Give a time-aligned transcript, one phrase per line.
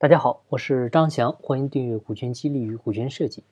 [0.00, 3.42] 大家好，我是张翔，欢迎订阅《股权激励与股权设计》。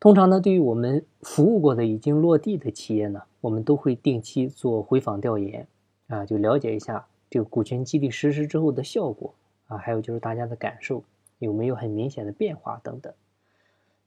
[0.00, 5.68] 通常呢，对于我们服务过的已经落地的企业呢，我们都会定期做回访调研
[6.06, 9.34] 啊，就了解一下这个股权激励实施之后的效果
[9.66, 11.04] 啊，还有就是大家的感受
[11.38, 13.12] 有没有很明显的变化等等。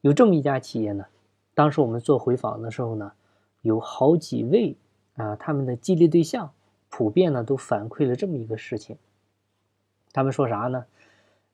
[0.02, 1.05] 有这么一家企业呢，
[1.54, 3.11] 当时我们做回访的时候呢，
[3.61, 4.75] 有好几位
[5.14, 6.54] 啊，他们的激励对象
[6.89, 8.98] 普遍呢都反馈了这么一个事情，
[10.11, 10.88] 他们说啥呢？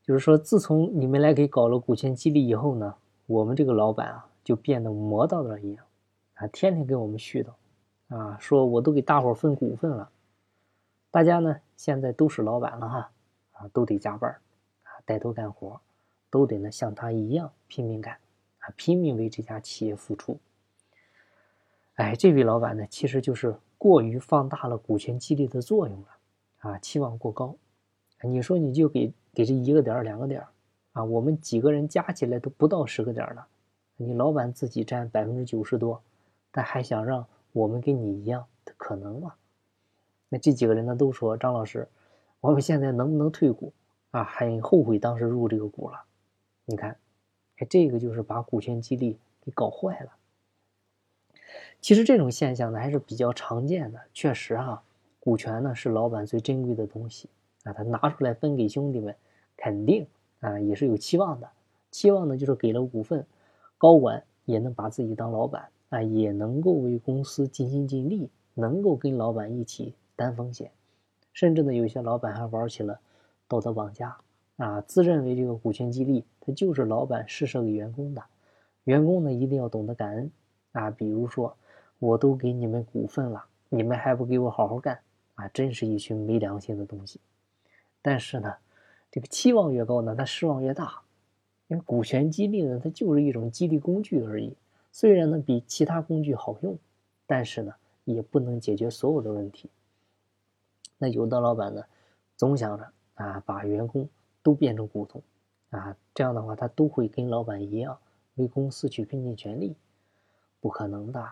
[0.05, 2.93] 就是说，自从你们来给搞了股权激励以后呢，
[3.25, 5.83] 我们这个老板啊就变得魔道了一样，
[6.35, 10.07] 啊，天天给我们絮叨，啊，说我都给大伙分股份了，
[11.09, 13.11] 大家呢现在都是老板了哈，
[13.53, 14.29] 啊，都得加班
[14.83, 15.81] 啊，带头干活，
[16.29, 18.13] 都得呢像他一样拼命干，
[18.59, 20.37] 啊，拼命为这家企业付出。
[21.95, 26.07] 哎，这位老板呢，其实就是过于放大了股权激励的作用了，
[26.59, 27.55] 啊，期望过高，
[28.21, 29.11] 你说你就给。
[29.35, 30.47] 给这一个点儿、两个点儿，
[30.93, 33.45] 啊，我们几个人加起来都不到十个点儿了。
[33.97, 36.01] 你老板自己占百分之九十多，
[36.51, 38.45] 但还想让我们跟你一样，
[38.77, 39.35] 可能吗？
[40.29, 41.87] 那这几个人呢都说张老师，
[42.39, 43.71] 我们现在能不能退股
[44.11, 44.23] 啊？
[44.23, 46.03] 很后悔当时入这个股了。
[46.65, 46.97] 你看，
[47.57, 50.11] 哎，这个就是把股权激励给搞坏了。
[51.79, 54.81] 其实这种现象呢还是比较常见的，确实哈，
[55.19, 57.29] 股权呢是老板最珍贵的东西
[57.65, 59.13] 啊，他拿出来分给兄弟们。
[59.57, 60.05] 肯定
[60.41, 61.49] 啊，也是有期望的。
[61.91, 63.25] 期望呢，就是给了股份，
[63.77, 70.71] 高管也能把自己当老板啊，也能够为公司尽心尽力，能够跟老板一起担风险。
[71.31, 72.99] 甚至呢，有些老板还玩起了
[73.47, 74.17] 道德绑架
[74.57, 78.21] 啊，自认为这个股权激励，他就是老板施舍给员工的。
[78.83, 80.31] 员工呢，一定要懂得感恩
[80.73, 80.91] 啊。
[80.91, 81.55] 比如说，
[81.99, 84.99] 我都给你们股份了，你们还不给我好好干
[85.35, 87.21] 啊，真是一群没良心的东西。
[88.05, 88.53] 但是呢。
[89.11, 91.01] 这个期望越高呢，他失望越大，
[91.69, 94.53] 因为股权激励呢，它就是一种激励工具而已。
[94.91, 96.77] 虽然呢比其他工具好用，
[97.25, 97.73] 但是呢
[98.03, 99.69] 也不能解决所有的问题。
[100.97, 101.81] 那有的老板呢，
[102.35, 104.09] 总想着啊把员工
[104.43, 105.23] 都变成股东
[105.69, 107.97] 啊，这样的话他都会跟老板一样
[108.33, 109.77] 为公司去拼尽全力，
[110.59, 111.25] 不可能的。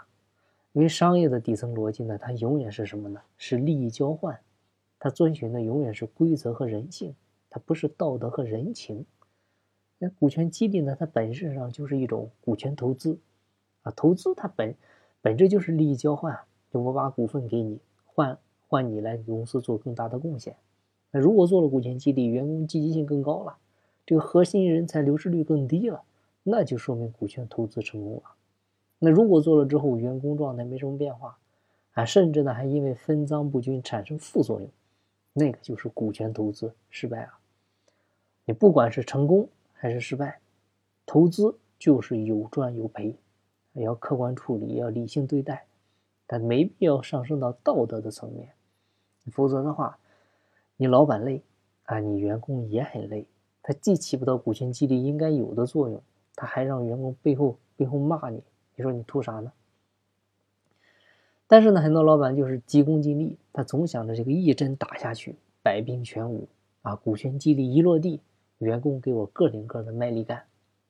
[0.71, 3.19] 因为商业的底层逻辑呢，它永远是什么呢？
[3.37, 4.39] 是利益交换，
[5.03, 7.13] 它遵循的永远是规则和人性。
[7.49, 9.05] 它不是道德和人情，
[9.99, 10.95] 那股权激励呢？
[10.97, 13.19] 它本质上就是一种股权投资，
[13.81, 14.73] 啊，投资它本
[15.21, 16.39] 本质就是利益交换，
[16.71, 20.55] 就我把股份给你，换换你来给公司做更大的贡献。
[21.11, 23.57] 那如果做了股权激励，员工积极性更高了，
[24.05, 26.01] 这个核心人才流失率更低了，
[26.41, 28.23] 那就说明股权投资成功了。
[28.97, 31.37] 那如果做了之后，员工状态没什么变化，
[31.91, 34.67] 啊，甚至呢还因为分赃不均产生副作用，
[35.33, 37.33] 那个就是股权投资失败了。
[38.45, 40.39] 你不管是成功还是失败，
[41.05, 43.15] 投资就是有赚有赔，
[43.73, 45.65] 要客观处理，要理性对待，
[46.27, 48.53] 但没必要上升到道德的层面，
[49.31, 49.97] 否则的话，
[50.77, 51.41] 你老板累
[51.85, 53.25] 啊，你员工也很累，
[53.61, 56.01] 他既起不到股权激励应该有的作用，
[56.35, 58.43] 他还让员工背后背后骂你，
[58.75, 59.51] 你说你图啥呢？
[61.47, 66.47] 但是呢，很多老板就是急功近利，他总想着这个一针打下去，百病全无
[66.81, 68.19] 啊，股权激励一落地。
[68.59, 70.41] 员工给我个顶个的卖力干，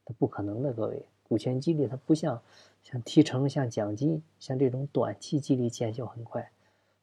[0.05, 0.71] 他不可能的。
[0.71, 2.39] 各位，股权激励它不像
[2.83, 6.51] 像提成、像奖金、像这种短期激励见效很快，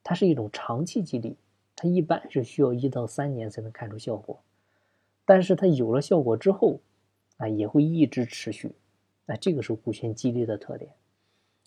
[0.05, 1.35] 它是一种长期激励，
[1.75, 4.39] 它一般是需要一到三年才能看出效果。
[5.25, 6.79] 但是它有了效果之后，
[7.39, 8.71] 啊，也会一直持续。
[9.27, 10.93] 那这个是股权激励的特点。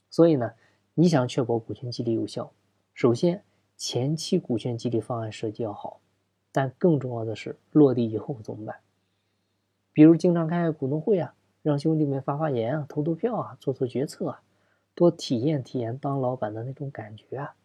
[0.10, 0.54] 所以呢，
[0.96, 2.52] 你想确保股权激励有效，
[2.94, 3.44] 首先
[3.76, 6.00] 前期股权激励方案设计要好，
[6.52, 8.76] 但更重要的是落地以后怎么办？
[9.92, 11.34] 比如经常开股东会啊，
[11.64, 14.44] 让兄弟们发发言啊，投投票啊，做做决策啊，
[14.94, 17.56] 多体验体验当老板的那种感觉啊，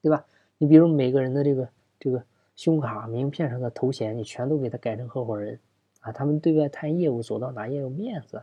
[0.00, 0.24] 对吧？
[0.56, 1.68] 你比如每个人的这个
[1.98, 2.24] 这个
[2.56, 5.60] 胸卡名片上的头衔，你全都给他改成合伙人
[6.00, 8.42] 啊，他们对外谈业务走到哪也有面子，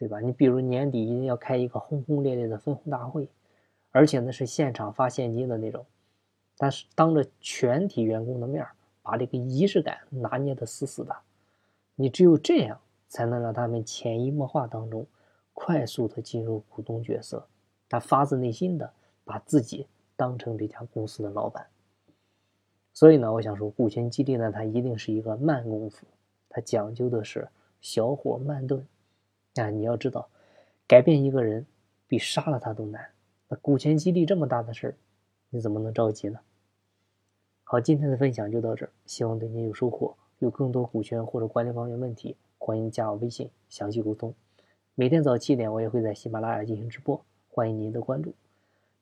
[0.00, 0.18] 对吧？
[0.18, 3.28] 你比如年底一定要开一个轰轰烈烈的分红大会，
[3.90, 5.84] 而且呢是现场发现金的那种，
[6.56, 8.66] 但是当着全体员工的面
[9.02, 11.14] 把这个仪式感拿捏的死死的。
[11.96, 15.06] 你只有这样，才能让他们潜移默化当中，
[15.52, 17.46] 快速的进入股东角色，
[17.86, 18.90] 他发自内心的
[19.22, 19.86] 把自己
[20.16, 21.66] 当成这家公司的老板。
[22.94, 26.06] 所以呢，我想说，股权激励呢，它一定是一个慢功夫，
[26.48, 27.46] 它讲究的是
[27.82, 28.82] 小火慢炖。
[29.60, 30.28] 啊，你要知道，
[30.86, 31.66] 改变一个人
[32.06, 33.10] 比杀了他都难。
[33.48, 34.94] 那股权激励这么大的事儿，
[35.50, 36.40] 你怎么能着急呢？
[37.64, 40.16] 好，今天的分享就到这儿，希望对您有收获。
[40.38, 44.34] 有更多股权或者管理方面问题，欢迎加我微信详细沟通。
[44.94, 48.34] 每天早七点，我也会在喜马拉雅进行直播，欢迎您的关注。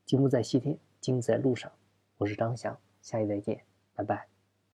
[0.05, 1.70] 节目在西天，精在路上。
[2.16, 3.60] 我是张翔，下期再见，
[3.94, 4.38] 拜拜。